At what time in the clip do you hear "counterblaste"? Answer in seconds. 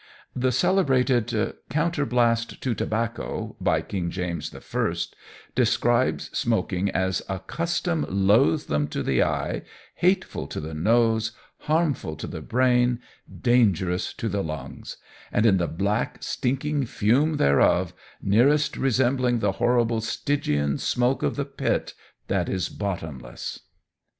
1.69-2.59